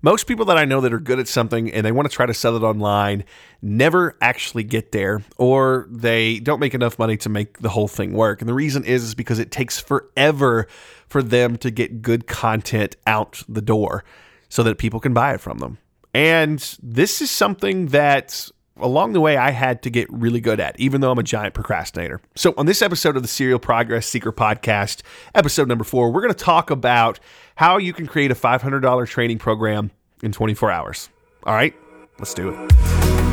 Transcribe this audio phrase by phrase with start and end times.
[0.00, 2.26] Most people that I know that are good at something and they want to try
[2.26, 3.24] to sell it online
[3.60, 8.12] never actually get there or they don't make enough money to make the whole thing
[8.12, 8.40] work.
[8.40, 10.68] And the reason is, is because it takes forever
[11.08, 14.04] for them to get good content out the door
[14.48, 15.78] so that people can buy it from them.
[16.14, 18.50] And this is something that
[18.80, 21.54] along the way I had to get really good at, even though I'm a giant
[21.54, 22.20] procrastinator.
[22.34, 25.02] So, on this episode of the Serial Progress Seeker podcast,
[25.34, 27.20] episode number four, we're going to talk about
[27.56, 29.90] how you can create a $500 training program
[30.22, 31.08] in 24 hours.
[31.44, 31.74] All right,
[32.18, 32.72] let's do it.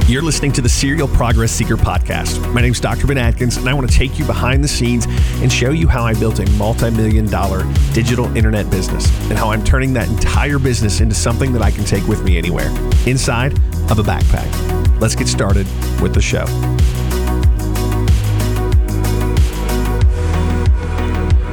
[0.07, 2.53] You're listening to the Serial Progress Seeker podcast.
[2.53, 3.07] My name is Dr.
[3.07, 5.07] Ben Adkins, and I want to take you behind the scenes
[5.41, 9.49] and show you how I built a multi million dollar digital internet business and how
[9.49, 12.69] I'm turning that entire business into something that I can take with me anywhere
[13.07, 13.53] inside
[13.89, 14.74] of a backpack.
[14.99, 15.67] Let's get started
[16.01, 16.45] with the show.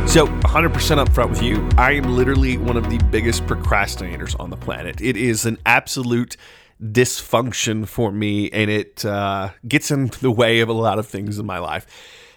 [0.07, 4.59] So, 100% upfront with you, I am literally one of the biggest procrastinators on the
[4.59, 5.01] planet.
[5.01, 6.37] It is an absolute
[6.83, 11.39] dysfunction for me, and it uh, gets in the way of a lot of things
[11.39, 11.87] in my life.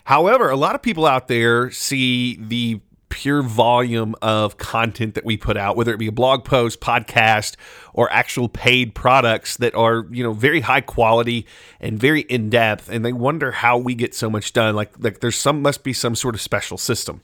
[0.05, 5.37] However, a lot of people out there see the pure volume of content that we
[5.37, 7.55] put out, whether it be a blog post, podcast,
[7.93, 11.45] or actual paid products that are, you know, very high quality
[11.79, 12.89] and very in depth.
[12.89, 14.75] And they wonder how we get so much done.
[14.75, 17.21] Like, like there's some, must be some sort of special system.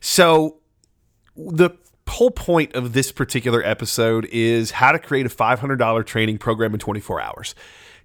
[0.00, 0.58] So
[1.36, 1.70] the
[2.08, 6.80] whole point of this particular episode is how to create a $500 training program in
[6.80, 7.54] 24 hours.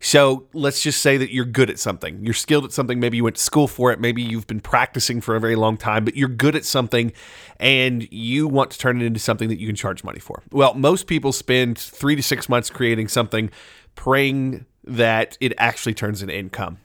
[0.04, 2.26] So let's just say that you're good at something.
[2.26, 3.00] You're skilled at something.
[3.00, 4.02] Maybe you went to school for it.
[4.02, 7.14] Maybe you've been practicing for a very long time, but you're good at something
[7.58, 10.44] and you want to turn it into something that you can charge money for.
[10.52, 13.50] Well, most people spend three to six months creating something,
[13.96, 16.80] praying that it actually turns into income.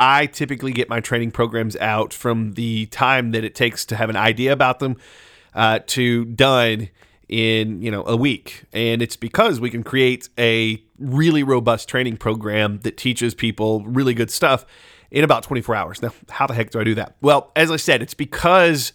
[0.00, 4.08] I typically get my training programs out from the time that it takes to have
[4.08, 4.96] an idea about them
[5.54, 6.88] uh, to done
[7.28, 12.16] in you know a week and it's because we can create a really robust training
[12.16, 14.64] program that teaches people really good stuff
[15.10, 16.02] in about 24 hours.
[16.02, 17.16] Now how the heck do i do that?
[17.20, 18.92] Well as i said it's because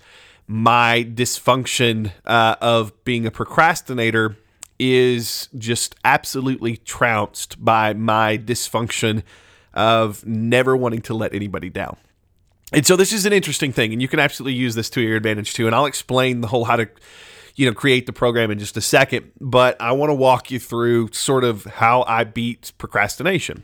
[0.47, 4.35] my dysfunction uh, of being a procrastinator
[4.79, 9.21] is just absolutely trounced by my dysfunction
[9.73, 11.97] of never wanting to let anybody down.
[12.71, 15.17] And so this is an interesting thing and you can absolutely use this to your
[15.17, 16.87] advantage too and i'll explain the whole how to
[17.59, 20.57] you know create the program in just a second but i want to walk you
[20.59, 23.63] through sort of how i beat procrastination.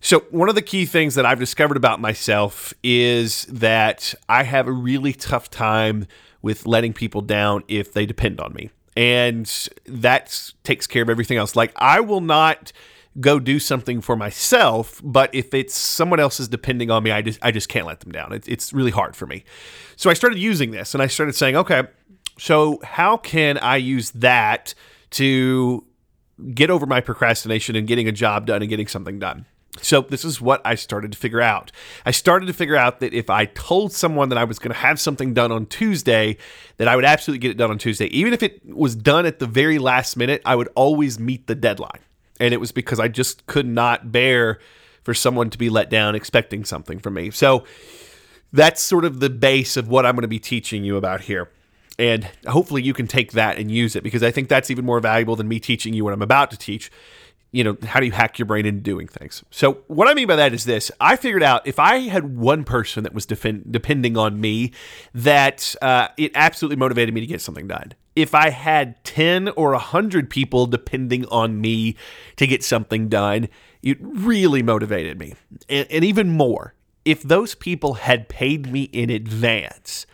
[0.00, 4.68] So one of the key things that i've discovered about myself is that i have
[4.68, 6.06] a really tough time
[6.42, 11.36] with letting people down if they depend on me and that takes care of everything
[11.36, 11.56] else.
[11.56, 12.72] Like i will not
[13.20, 17.22] go do something for myself but if it's someone else is depending on me i
[17.22, 18.32] just i just can't let them down.
[18.32, 19.44] It's, it's really hard for me.
[19.96, 21.82] So i started using this and i started saying okay
[22.38, 24.74] so, how can I use that
[25.10, 25.84] to
[26.52, 29.46] get over my procrastination and getting a job done and getting something done?
[29.80, 31.70] So, this is what I started to figure out.
[32.04, 34.78] I started to figure out that if I told someone that I was going to
[34.78, 36.36] have something done on Tuesday,
[36.76, 38.06] that I would absolutely get it done on Tuesday.
[38.06, 41.54] Even if it was done at the very last minute, I would always meet the
[41.54, 42.00] deadline.
[42.40, 44.58] And it was because I just could not bear
[45.02, 47.30] for someone to be let down expecting something from me.
[47.30, 47.64] So,
[48.52, 51.50] that's sort of the base of what I'm going to be teaching you about here.
[51.98, 55.00] And hopefully you can take that and use it because I think that's even more
[55.00, 56.90] valuable than me teaching you what I'm about to teach.
[57.52, 59.44] You know, how do you hack your brain into doing things?
[59.52, 62.64] So, what I mean by that is this I figured out if I had one
[62.64, 64.72] person that was defend, depending on me,
[65.14, 67.92] that uh, it absolutely motivated me to get something done.
[68.16, 71.94] If I had 10 or 100 people depending on me
[72.36, 73.48] to get something done,
[73.84, 75.34] it really motivated me.
[75.68, 76.74] and, and even more,
[77.04, 80.06] if those people had paid me in advance,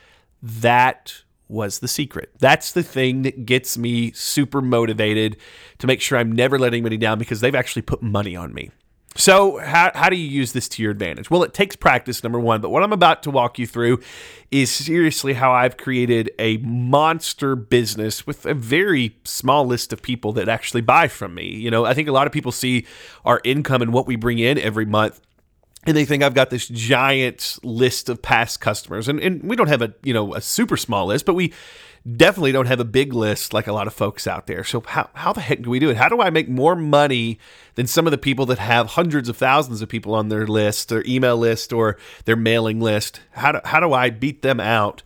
[0.42, 2.30] that was the secret.
[2.38, 5.36] That's the thing that gets me super motivated
[5.78, 8.70] to make sure I'm never letting anybody down because they've actually put money on me.
[9.16, 11.30] So, how, how do you use this to your advantage?
[11.30, 14.00] Well, it takes practice, number one, but what I'm about to walk you through
[14.52, 20.32] is seriously how I've created a monster business with a very small list of people
[20.34, 21.46] that actually buy from me.
[21.46, 22.86] You know, I think a lot of people see
[23.24, 25.20] our income and what we bring in every month
[25.86, 29.08] and they think I've got this giant list of past customers.
[29.08, 31.52] And, and we don't have a, you know, a super small list, but we
[32.16, 34.62] definitely don't have a big list like a lot of folks out there.
[34.62, 35.96] So how, how the heck do we do it?
[35.96, 37.38] How do I make more money
[37.76, 40.90] than some of the people that have hundreds of thousands of people on their list,
[40.90, 43.20] their email list or their mailing list?
[43.32, 45.02] How do, how do I beat them out?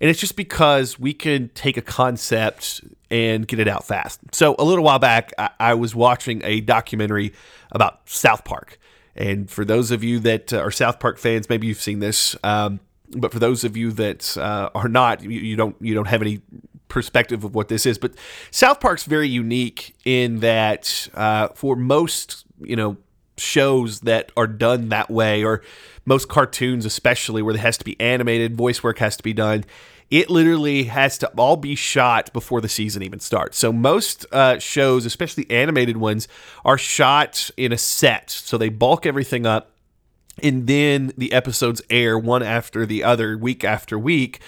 [0.00, 4.20] And it's just because we can take a concept and get it out fast.
[4.32, 7.32] So a little while back, I, I was watching a documentary
[7.70, 8.78] about South Park
[9.16, 12.36] and for those of you that uh, are South Park fans, maybe you've seen this.
[12.44, 12.80] Um,
[13.10, 16.22] but for those of you that uh, are not, you, you, don't you don't have
[16.22, 16.40] any
[16.88, 17.98] perspective of what this is.
[17.98, 18.14] But
[18.50, 22.96] South Park's very unique in that uh, for most, you know,
[23.38, 25.62] shows that are done that way, or
[26.04, 29.64] most cartoons, especially where it has to be animated, voice work has to be done.
[30.10, 33.58] It literally has to all be shot before the season even starts.
[33.58, 36.28] So most uh, shows, especially animated ones,
[36.64, 38.30] are shot in a set.
[38.30, 39.72] So they bulk everything up,
[40.42, 44.40] and then the episodes air one after the other, week after week.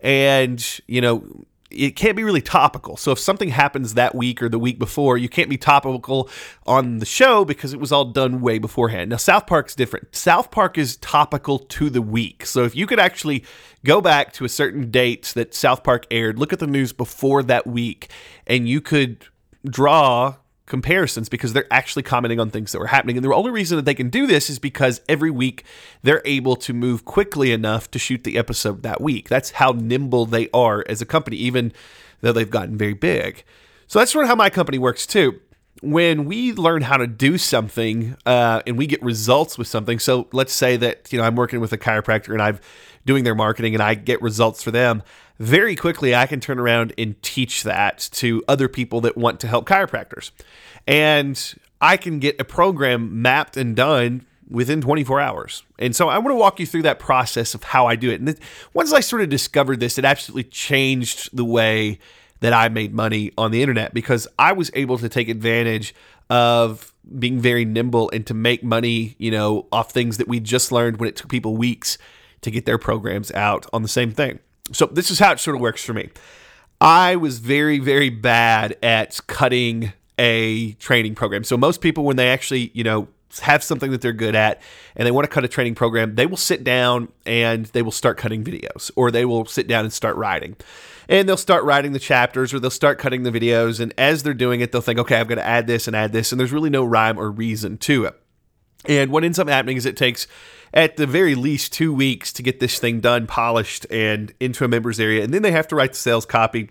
[0.00, 1.44] And you know,
[1.76, 2.96] it can't be really topical.
[2.96, 6.28] So if something happens that week or the week before, you can't be topical
[6.66, 9.10] on the show because it was all done way beforehand.
[9.10, 10.14] Now South Park's different.
[10.14, 12.46] South Park is topical to the week.
[12.46, 13.44] So if you could actually
[13.84, 17.42] go back to a certain date that South Park aired, look at the news before
[17.42, 18.10] that week
[18.46, 19.26] and you could
[19.64, 20.36] draw
[20.66, 23.16] comparisons because they're actually commenting on things that were happening.
[23.16, 25.64] And the only reason that they can do this is because every week
[26.02, 29.28] they're able to move quickly enough to shoot the episode that week.
[29.28, 31.72] That's how nimble they are as a company, even
[32.20, 33.44] though they've gotten very big.
[33.86, 35.40] So that's sort of how my company works too.
[35.84, 40.28] When we learn how to do something uh, and we get results with something, so
[40.32, 42.58] let's say that you know I'm working with a chiropractor and I'm
[43.04, 45.02] doing their marketing and I get results for them
[45.38, 49.48] very quickly I can turn around and teach that to other people that want to
[49.48, 50.30] help chiropractors.
[50.86, 55.64] And I can get a program mapped and done within 24 hours.
[55.78, 58.20] And so I want to walk you through that process of how I do it.
[58.20, 58.38] And
[58.72, 61.98] once I sort of discovered this, it absolutely changed the way
[62.44, 65.94] that I made money on the internet because I was able to take advantage
[66.28, 70.70] of being very nimble and to make money, you know, off things that we just
[70.70, 71.96] learned when it took people weeks
[72.42, 74.40] to get their programs out on the same thing.
[74.72, 76.10] So this is how it sort of works for me.
[76.82, 81.44] I was very, very bad at cutting a training program.
[81.44, 83.08] So most people, when they actually, you know,
[83.40, 84.60] have something that they're good at
[84.96, 87.92] and they want to cut a training program, they will sit down and they will
[87.92, 90.56] start cutting videos or they will sit down and start writing.
[91.08, 93.80] And they'll start writing the chapters or they'll start cutting the videos.
[93.80, 96.12] And as they're doing it, they'll think, okay, I've got to add this and add
[96.12, 96.32] this.
[96.32, 98.20] And there's really no rhyme or reason to it.
[98.86, 100.26] And what ends up happening is it takes
[100.72, 104.68] at the very least two weeks to get this thing done, polished, and into a
[104.68, 105.22] members area.
[105.22, 106.70] And then they have to write the sales copy.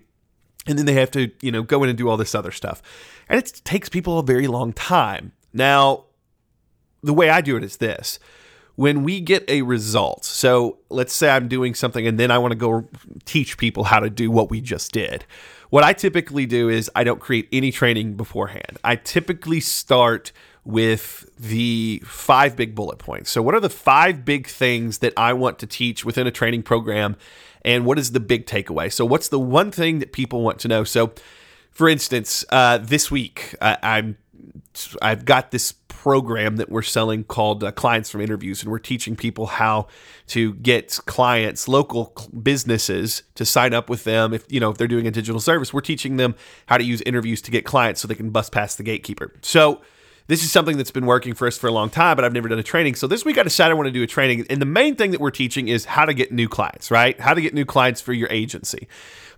[0.68, 2.82] And then they have to, you know, go in and do all this other stuff.
[3.28, 5.32] And it takes people a very long time.
[5.54, 6.06] Now,
[7.04, 8.20] the way I do it is this
[8.76, 12.54] when we get a result, so let's say I'm doing something and then I want
[12.54, 12.88] to go
[13.26, 15.26] teach people how to do what we just did.
[15.70, 18.80] What I typically do is I don't create any training beforehand.
[18.84, 20.32] I typically start
[20.66, 23.30] with the five big bullet points.
[23.30, 26.64] So, what are the five big things that I want to teach within a training
[26.64, 27.16] program?
[27.66, 28.92] And what is the big takeaway?
[28.92, 30.84] So, what's the one thing that people want to know?
[30.84, 31.14] So,
[31.72, 34.18] for instance, uh, this week uh, I'm
[35.02, 39.16] I've got this program that we're selling called uh, Clients from Interviews, and we're teaching
[39.16, 39.88] people how
[40.28, 44.34] to get clients, local businesses, to sign up with them.
[44.34, 46.36] If you know if they're doing a digital service, we're teaching them
[46.66, 49.34] how to use interviews to get clients so they can bust past the gatekeeper.
[49.42, 49.82] So
[50.28, 52.48] this is something that's been working for us for a long time, but I've never
[52.48, 52.96] done a training.
[52.96, 54.46] So this week I decided I want to do a training.
[54.50, 57.20] And the main thing that we're teaching is how to get new clients, right?
[57.20, 58.88] How to get new clients for your agency.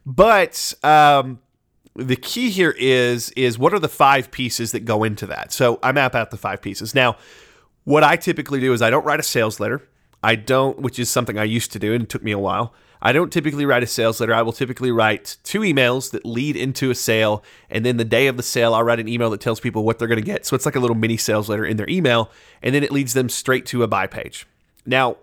[0.05, 1.39] But um,
[1.95, 5.51] the key here is is what are the five pieces that go into that?
[5.51, 6.93] So I map out the five pieces.
[6.93, 7.17] Now,
[7.83, 9.87] what I typically do is I don't write a sales letter.
[10.21, 12.73] I don't, which is something I used to do and it took me a while.
[13.01, 14.33] I don't typically write a sales letter.
[14.33, 17.43] I will typically write two emails that lead into a sale.
[17.69, 19.99] And then the day of the sale, I'll write an email that tells people what
[19.99, 20.45] they're going to get.
[20.45, 22.31] So it's like a little mini sales letter in their email.
[22.63, 24.47] And then it leads them straight to a buy page.
[24.87, 25.17] Now,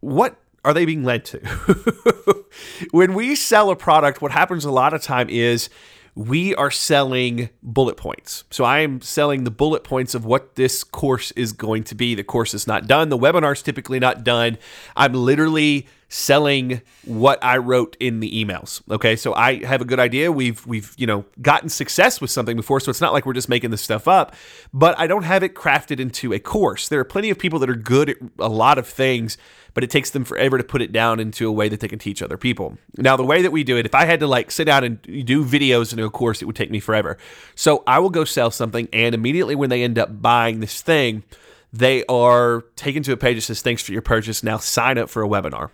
[0.00, 2.44] what are they being led to?
[2.92, 5.68] when we sell a product, what happens a lot of time is
[6.16, 8.44] we are selling bullet points.
[8.50, 12.14] So I am selling the bullet points of what this course is going to be.
[12.14, 13.10] The course is not done.
[13.10, 14.56] The webinar is typically not done.
[14.96, 18.82] I'm literally selling what I wrote in the emails.
[18.90, 20.30] Okay, so I have a good idea.
[20.30, 23.48] We've we've you know gotten success with something before, so it's not like we're just
[23.48, 24.34] making this stuff up.
[24.72, 26.88] But I don't have it crafted into a course.
[26.88, 29.36] There are plenty of people that are good at a lot of things,
[29.74, 31.98] but it takes them forever to put it down into a way that they can
[31.98, 32.78] teach other people.
[32.96, 35.02] Now, the way that we do it, if I had to like sit down and
[35.02, 37.18] do videos into a course, it would take me forever.
[37.54, 41.24] So I will go sell something, and immediately when they end up buying this thing.
[41.72, 44.42] They are taken to a page that says, Thanks for your purchase.
[44.42, 45.70] Now sign up for a webinar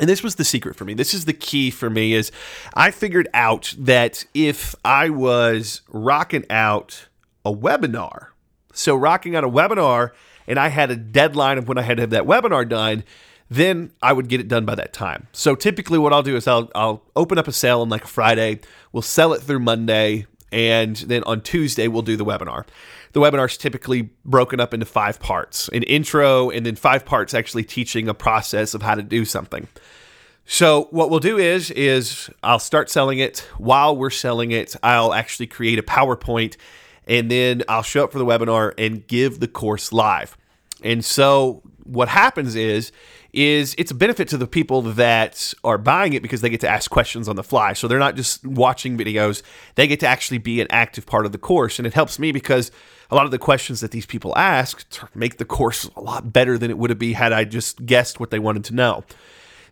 [0.00, 0.94] and this was the secret for me.
[0.94, 2.32] This is the key for me is
[2.74, 7.08] i figured out that if i was rocking out
[7.44, 8.28] a webinar
[8.72, 10.10] so rocking out a webinar
[10.46, 13.04] and i had a deadline of when i had to have that webinar done
[13.50, 15.28] then i would get it done by that time.
[15.32, 18.08] So typically what i'll do is i'll, I'll open up a sale on like a
[18.08, 18.60] friday.
[18.92, 22.64] We'll sell it through monday and then on tuesday we'll do the webinar
[23.14, 27.32] the webinar is typically broken up into five parts an intro, and then five parts
[27.32, 29.68] actually teaching a process of how to do something.
[30.46, 33.38] So what we'll do is is I'll start selling it.
[33.56, 36.56] While we're selling it, I'll actually create a PowerPoint
[37.06, 40.36] and then I'll show up for the webinar and give the course live.
[40.82, 42.90] And so what happens is
[43.34, 46.68] is it's a benefit to the people that are buying it because they get to
[46.68, 47.72] ask questions on the fly.
[47.72, 49.42] So they're not just watching videos,
[49.74, 51.78] they get to actually be an active part of the course.
[51.78, 52.70] And it helps me because
[53.10, 56.56] a lot of the questions that these people ask make the course a lot better
[56.56, 59.04] than it would have been had I just guessed what they wanted to know.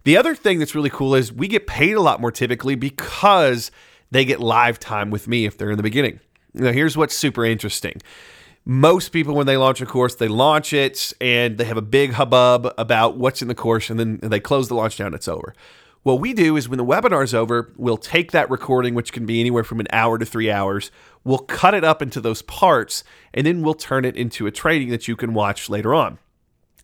[0.04, 3.71] The other thing that's really cool is we get paid a lot more typically because
[4.11, 6.19] they get live time with me if they're in the beginning.
[6.54, 8.02] Now, here's what's super interesting
[8.64, 12.12] most people when they launch a course they launch it and they have a big
[12.12, 15.54] hubbub about what's in the course and then they close the launch down it's over.
[16.04, 19.26] What we do is when the webinar is over we'll take that recording which can
[19.26, 20.90] be anywhere from an hour to three hours.
[21.25, 23.02] We'll cut it up into those parts
[23.35, 26.19] and then we'll turn it into a training that you can watch later on.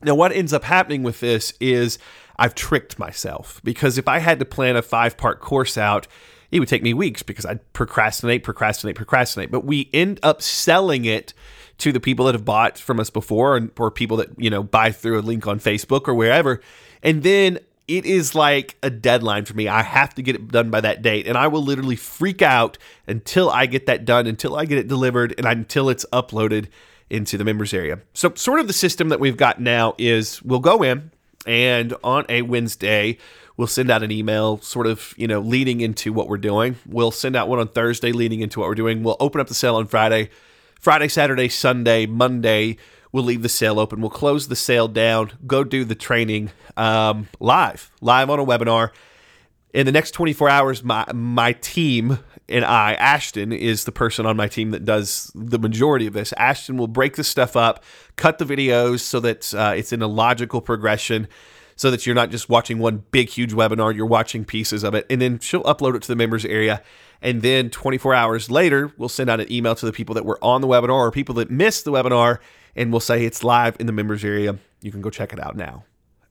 [0.03, 1.99] Now what ends up happening with this is
[2.41, 6.07] i've tricked myself because if i had to plan a five part course out
[6.51, 9.51] it would take me weeks because I'd procrastinate, procrastinate, procrastinate.
[9.51, 11.35] But we end up selling it
[11.79, 14.63] to the people that have bought from us before and or people that, you know,
[14.63, 16.61] buy through a link on Facebook or wherever.
[17.03, 19.67] And then it is like a deadline for me.
[19.67, 21.27] I have to get it done by that date.
[21.27, 24.89] And I will literally freak out until I get that done, until I get it
[24.89, 26.67] delivered, and until it's uploaded
[27.09, 28.01] into the members area.
[28.13, 31.11] So, sort of the system that we've got now is we'll go in
[31.47, 33.17] and on a Wednesday,
[33.57, 36.77] we'll send out an email sort of, you know, leading into what we're doing.
[36.87, 39.03] We'll send out one on Thursday leading into what we're doing.
[39.03, 40.29] We'll open up the sale on Friday
[40.79, 42.77] Friday, Saturday, Sunday, Monday,
[43.13, 44.01] we'll leave the sale open.
[44.01, 48.91] We'll close the sale down, go do the training um, live, live on a webinar.
[49.75, 54.37] In the next 24 hours, my my team and I, Ashton is the person on
[54.37, 56.33] my team that does the majority of this.
[56.35, 57.85] Ashton will break the stuff up,
[58.17, 61.29] cut the videos so that uh, it's in a logical progression
[61.79, 65.07] so that you're not just watching one big, huge webinar, you're watching pieces of it.
[65.09, 66.83] And then she'll upload it to the members area.
[67.23, 70.41] And then 24 hours later, we'll send out an email to the people that were
[70.43, 72.39] on the webinar or people that missed the webinar,
[72.75, 74.59] and we'll say it's live in the members area.
[74.83, 75.85] You can go check it out now.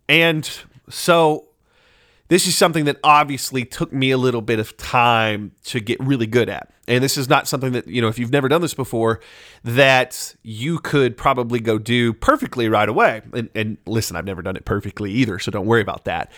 [0.10, 0.50] And
[0.90, 1.47] so
[2.30, 6.28] this is something that obviously took me a little bit of time to get really
[6.28, 6.72] good at.
[6.88, 9.20] And this is not something that, you know, if you've never done this before,
[9.64, 13.22] that you could probably go do perfectly right away.
[13.34, 16.32] And, and listen, I've never done it perfectly either, so don't worry about that.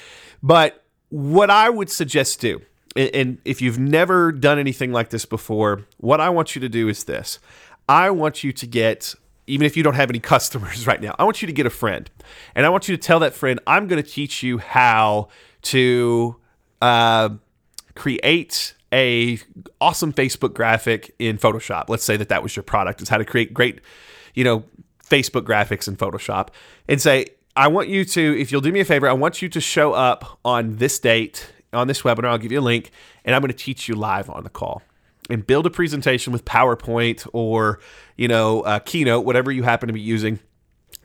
[0.43, 2.61] But what I would suggest do,
[2.95, 6.87] and if you've never done anything like this before, what I want you to do
[6.87, 7.39] is this
[7.87, 9.15] I want you to get
[9.49, 11.71] even if you don't have any customers right now, I want you to get a
[11.71, 12.09] friend.
[12.55, 15.29] And I want you to tell that friend, I'm going to teach you how
[15.63, 16.35] to
[16.81, 17.29] uh,
[17.95, 19.39] create a
[19.79, 21.89] awesome Facebook graphic in Photoshop.
[21.89, 23.81] Let's say that that was your product is how to create great,
[24.33, 24.63] you know,
[25.03, 26.49] Facebook graphics in Photoshop
[26.87, 29.49] and say, I want you to, if you'll do me a favor, I want you
[29.49, 32.25] to show up on this date on this webinar.
[32.25, 32.91] I'll give you a link
[33.25, 34.81] and I'm going to teach you live on the call
[35.29, 37.79] and build a presentation with PowerPoint or,
[38.17, 40.39] you know, Keynote, whatever you happen to be using,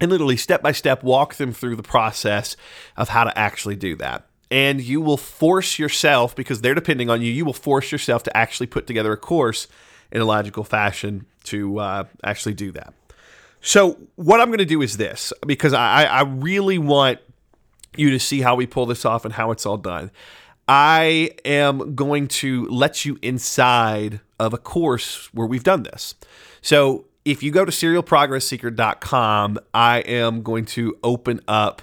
[0.01, 2.57] and literally step by step walk them through the process
[2.97, 7.21] of how to actually do that and you will force yourself because they're depending on
[7.21, 9.67] you you will force yourself to actually put together a course
[10.13, 12.95] in a logical fashion to uh, actually do that.
[13.61, 17.19] So what i'm going to do is this because I, I really want
[17.97, 20.13] you to see how we pull this off and how it's all done.
[20.69, 26.15] I am going to let you inside of a course where we've done this.
[26.63, 31.83] So if you go to serialprogressseeker.com i am going to open up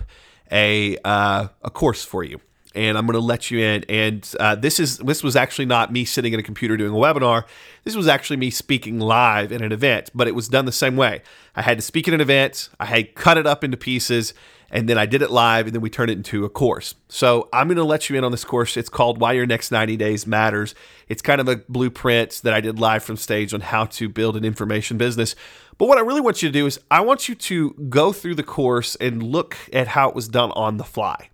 [0.52, 2.40] a uh, a course for you
[2.74, 3.84] and I'm going to let you in.
[3.90, 6.98] And uh, this is this was actually not me sitting at a computer doing a
[6.98, 7.44] webinar.
[7.84, 10.96] This was actually me speaking live in an event, but it was done the same
[10.96, 11.22] way.
[11.56, 12.70] I had to speak at an event.
[12.80, 14.34] I had cut it up into pieces,
[14.70, 16.96] and then I did it live, and then we turned it into a course.
[17.10, 18.78] So I'm going to let you in on this course.
[18.78, 20.74] It's called Why Your Next 90 Days Matters.
[21.10, 24.38] It's kind of a blueprint that I did live from stage on how to build
[24.38, 25.36] an information business.
[25.78, 28.36] But what I really want you to do is I want you to go through
[28.36, 31.30] the course and look at how it was done on the fly.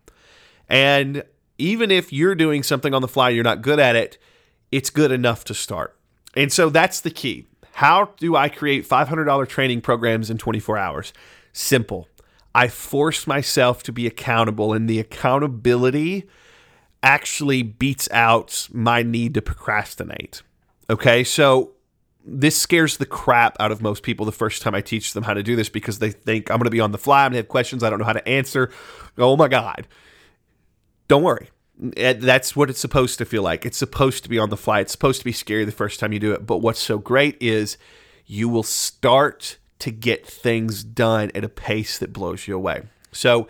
[0.69, 1.23] And
[1.57, 4.17] even if you're doing something on the fly, you're not good at it,
[4.71, 5.97] it's good enough to start.
[6.35, 7.47] And so that's the key.
[7.73, 11.13] How do I create $500 training programs in 24 hours?
[11.53, 12.07] Simple.
[12.53, 16.27] I force myself to be accountable, and the accountability
[17.03, 20.41] actually beats out my need to procrastinate.
[20.89, 21.73] Okay, so
[22.25, 25.33] this scares the crap out of most people the first time I teach them how
[25.33, 27.33] to do this because they think I'm going to be on the fly, I'm going
[27.33, 28.71] to have questions I don't know how to answer.
[29.17, 29.87] Oh my God.
[31.07, 31.49] Don't worry.
[31.95, 33.65] Eh, that's what it's supposed to feel like.
[33.65, 34.79] It's supposed to be on the fly.
[34.79, 36.45] It's supposed to be scary the first time you do it.
[36.45, 37.77] But what's so great is
[38.25, 42.83] you will start to get things done at a pace that blows you away.
[43.11, 43.47] So,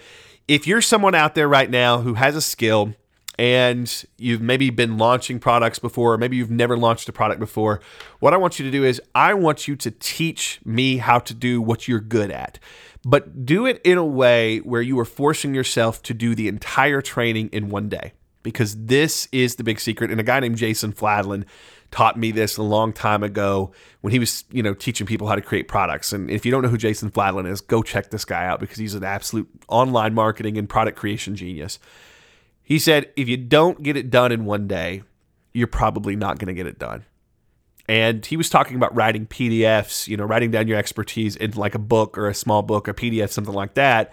[0.48, 2.94] if you're someone out there right now who has a skill
[3.38, 7.82] and you've maybe been launching products before, or maybe you've never launched a product before,
[8.20, 11.34] what I want you to do is I want you to teach me how to
[11.34, 12.60] do what you're good at.
[13.06, 17.02] But do it in a way where you are forcing yourself to do the entire
[17.02, 18.14] training in one day.
[18.44, 20.10] Because this is the big secret.
[20.10, 21.46] And a guy named Jason Fladlien
[21.92, 25.36] taught me this a long time ago when he was, you know, teaching people how
[25.36, 26.14] to create products.
[26.14, 28.78] And if you don't know who Jason Fladlien is, go check this guy out because
[28.78, 31.78] he's an absolute online marketing and product creation genius.
[32.68, 35.04] He said, if you don't get it done in one day,
[35.54, 37.06] you're probably not going to get it done.
[37.88, 41.76] And he was talking about writing PDFs, you know, writing down your expertise in like
[41.76, 44.12] a book or a small book, a PDF, something like that.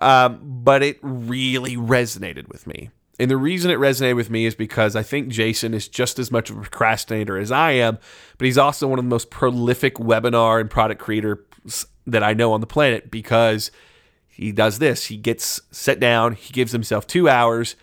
[0.00, 2.90] Um, but it really resonated with me.
[3.18, 6.30] And the reason it resonated with me is because I think Jason is just as
[6.30, 7.98] much of a procrastinator as I am,
[8.38, 11.38] but he's also one of the most prolific webinar and product creators
[12.06, 13.72] that I know on the planet because
[14.30, 15.06] he does this.
[15.06, 17.76] He gets set down, he gives himself two hours,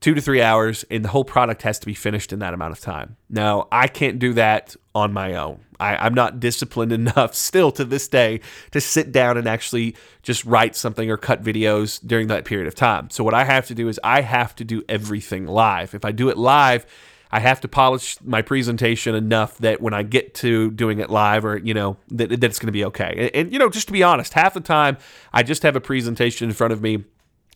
[0.00, 2.72] two to three hours, and the whole product has to be finished in that amount
[2.72, 3.16] of time.
[3.30, 5.60] Now, I can't do that on my own.
[5.80, 8.40] I, am not disciplined enough still to this day
[8.72, 12.74] to sit down and actually just write something or cut videos during that period of
[12.74, 13.10] time.
[13.10, 15.94] So, what I have to do is I have to do everything live.
[15.94, 16.86] If I do it live,
[17.34, 21.44] I have to polish my presentation enough that when I get to doing it live
[21.44, 23.12] or, you know, that, that it's going to be okay.
[23.18, 24.98] And, and, you know, just to be honest, half the time
[25.32, 27.02] I just have a presentation in front of me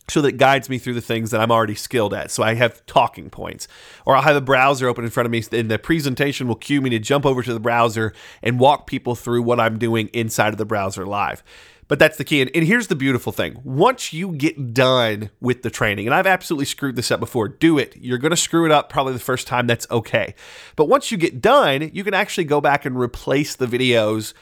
[0.09, 2.29] so that guides me through the things that I'm already skilled at.
[2.29, 3.69] So I have talking points,
[4.05, 6.81] or I'll have a browser open in front of me, and the presentation will cue
[6.81, 8.11] me to jump over to the browser
[8.43, 11.41] and walk people through what I'm doing inside of the browser live.
[11.89, 12.39] But that's the key.
[12.39, 16.27] And, and here's the beautiful thing once you get done with the training, and I've
[16.27, 17.97] absolutely screwed this up before, do it.
[17.99, 19.67] You're going to screw it up probably the first time.
[19.67, 20.35] That's okay.
[20.77, 24.33] But once you get done, you can actually go back and replace the videos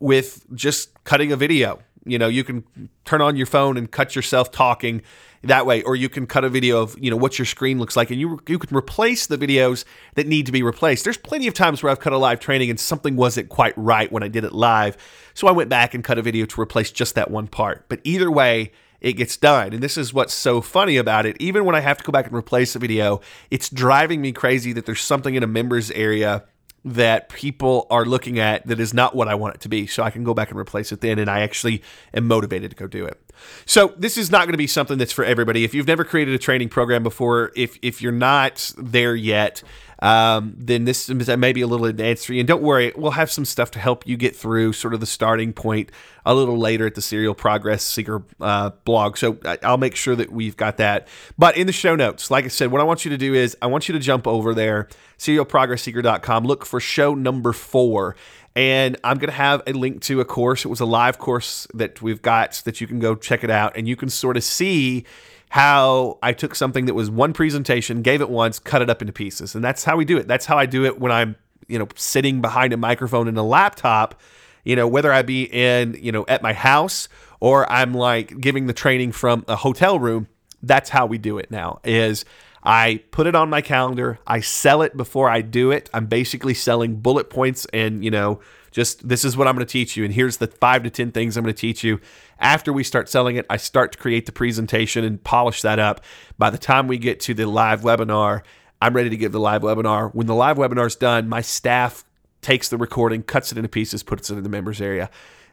[0.00, 1.78] with just cutting a video.
[2.04, 2.64] You know, you can
[3.04, 5.02] turn on your phone and cut yourself talking
[5.42, 7.96] that way or you can cut a video of you know what your screen looks
[7.96, 11.46] like and you you can replace the videos that need to be replaced there's plenty
[11.46, 14.28] of times where i've cut a live training and something wasn't quite right when i
[14.28, 14.96] did it live
[15.34, 18.00] so i went back and cut a video to replace just that one part but
[18.04, 19.72] either way it gets done.
[19.72, 21.36] And this is what's so funny about it.
[21.40, 24.72] Even when I have to go back and replace a video, it's driving me crazy
[24.72, 26.44] that there's something in a members area
[26.84, 29.86] that people are looking at that is not what I want it to be.
[29.86, 31.82] So I can go back and replace it then, and I actually
[32.14, 33.20] am motivated to go do it.
[33.66, 35.64] So this is not going to be something that's for everybody.
[35.64, 39.62] If you've never created a training program before, if if you're not there yet,
[40.00, 42.40] um, then this may be a little advanced for you.
[42.40, 45.06] And don't worry, we'll have some stuff to help you get through sort of the
[45.06, 45.90] starting point
[46.24, 49.16] a little later at the Serial Progress Seeker uh, blog.
[49.16, 51.08] So I'll make sure that we've got that.
[51.36, 53.56] But in the show notes, like I said, what I want you to do is
[53.60, 58.14] I want you to jump over there, serialprogressseeker.com, look for show number four.
[58.54, 60.64] And I'm going to have a link to a course.
[60.64, 63.76] It was a live course that we've got that you can go check it out
[63.76, 65.04] and you can sort of see
[65.50, 69.12] how I took something that was one presentation, gave it once, cut it up into
[69.12, 69.54] pieces.
[69.54, 70.28] And that's how we do it.
[70.28, 71.36] That's how I do it when I'm,
[71.68, 74.20] you know, sitting behind a microphone and a laptop,
[74.64, 77.08] you know, whether I be in, you know, at my house
[77.40, 80.28] or I'm like giving the training from a hotel room.
[80.62, 82.24] That's how we do it now is
[82.62, 84.18] I put it on my calendar.
[84.26, 85.88] I sell it before I do it.
[85.94, 89.72] I'm basically selling bullet points and, you know, just this is what I'm going to
[89.72, 90.04] teach you.
[90.04, 92.00] And here's the five to 10 things I'm going to teach you.
[92.38, 96.00] After we start selling it, I start to create the presentation and polish that up.
[96.36, 98.42] By the time we get to the live webinar,
[98.80, 100.14] I'm ready to give the live webinar.
[100.14, 102.04] When the live webinar is done, my staff
[102.40, 105.10] takes the recording, cuts it into pieces, puts it in the members area.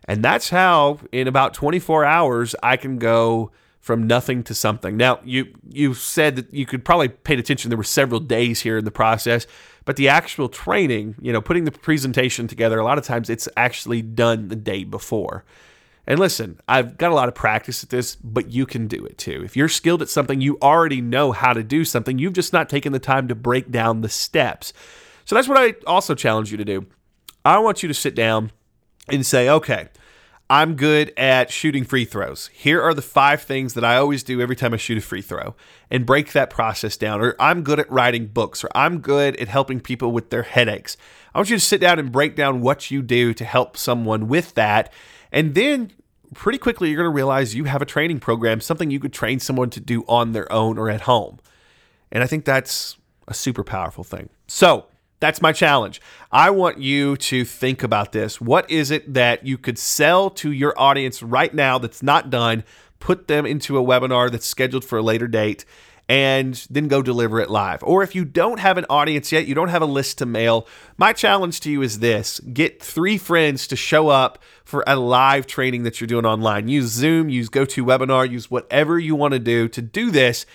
[0.07, 3.51] And that's how, in about 24 hours, I can go
[3.85, 4.97] from nothing to something.
[4.97, 7.69] Now, you you said that you could probably paid attention.
[7.69, 9.45] There were several days here in the process,
[9.85, 13.47] but the actual training, you know, putting the presentation together, a lot of times it's
[13.55, 15.45] actually done the day before.
[16.07, 19.17] And listen, I've got a lot of practice at this, but you can do it
[19.17, 19.43] too.
[19.43, 22.19] If you're skilled at something, you already know how to do something.
[22.19, 24.73] You've just not taken the time to break down the steps.
[25.25, 26.85] So that's what I also challenge you to do.
[27.43, 28.51] I want you to sit down
[29.07, 29.89] and say, okay,
[30.49, 32.47] I'm good at shooting free throws.
[32.53, 35.23] Here are the five things that I always do every time I shoot a free
[35.23, 35.55] throw
[35.89, 37.19] and break that process down.
[37.19, 40.97] Or I'm good at writing books, or I'm good at helping people with their headaches.
[41.33, 44.27] I want you to sit down and break down what you do to help someone
[44.27, 44.93] with that.
[45.31, 45.91] And then
[46.35, 49.39] pretty quickly, you're going to realize you have a training program, something you could train
[49.39, 51.39] someone to do on their own or at home.
[52.11, 54.29] And I think that's a super powerful thing.
[54.47, 54.85] So,
[55.19, 56.01] that's my challenge.
[56.31, 58.41] I want you to think about this.
[58.41, 62.63] What is it that you could sell to your audience right now that's not done?
[62.99, 65.65] Put them into a webinar that's scheduled for a later date
[66.07, 67.81] and then go deliver it live.
[67.81, 70.67] Or if you don't have an audience yet, you don't have a list to mail,
[70.97, 75.47] my challenge to you is this get three friends to show up for a live
[75.47, 76.67] training that you're doing online.
[76.67, 80.45] Use Zoom, use GoToWebinar, use whatever you want to do to do this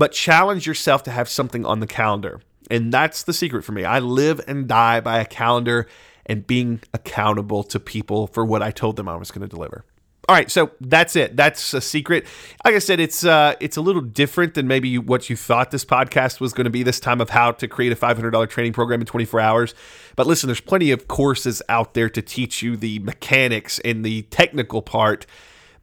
[0.00, 2.40] but challenge yourself to have something on the calendar.
[2.70, 3.84] And that's the secret for me.
[3.84, 5.86] I live and die by a calendar
[6.26, 9.84] and being accountable to people for what I told them I was going to deliver.
[10.28, 11.34] All right, so that's it.
[11.36, 12.24] That's a secret.
[12.64, 15.84] Like I said, it's uh, it's a little different than maybe what you thought this
[15.84, 16.84] podcast was going to be.
[16.84, 19.40] This time of how to create a five hundred dollar training program in twenty four
[19.40, 19.74] hours.
[20.14, 24.22] But listen, there's plenty of courses out there to teach you the mechanics and the
[24.22, 25.26] technical part.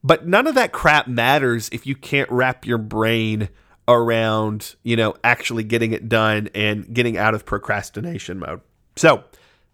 [0.02, 3.50] But none of that crap matters if you can't wrap your brain
[3.88, 8.62] around, you know, actually getting it done and getting out of procrastination mode.
[8.96, 9.24] So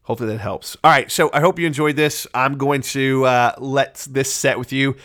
[0.04, 0.78] hopefully that helps.
[0.84, 2.28] All right, so I hope you enjoyed this.
[2.34, 4.96] I'm going to uh, let this set with you.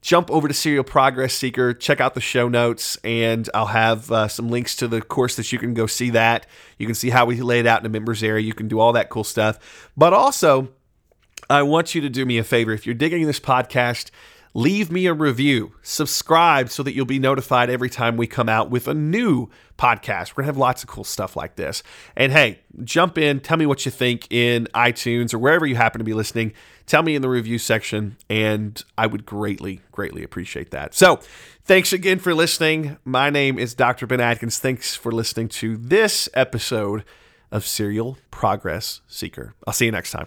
[0.00, 4.28] Jump over to Serial Progress Seeker, check out the show notes, and I'll have uh,
[4.28, 6.46] some links to the course that you can go see that.
[6.76, 8.44] You can see how we lay it out in the members area.
[8.44, 9.90] You can do all that cool stuff.
[9.96, 10.68] But also,
[11.48, 12.72] I want you to do me a favor.
[12.72, 14.10] If you're digging this podcast,
[14.54, 18.70] leave me a review, subscribe so that you'll be notified every time we come out
[18.70, 20.30] with a new podcast.
[20.30, 21.82] We're going to have lots of cool stuff like this.
[22.16, 25.98] And hey, jump in, tell me what you think in iTunes or wherever you happen
[25.98, 26.52] to be listening.
[26.86, 30.94] Tell me in the review section, and I would greatly, greatly appreciate that.
[30.94, 31.18] So,
[31.64, 32.98] thanks again for listening.
[33.04, 34.06] My name is Dr.
[34.06, 34.58] Ben Adkins.
[34.58, 37.04] Thanks for listening to this episode
[37.50, 39.54] of Serial Progress Seeker.
[39.66, 40.26] I'll see you next time.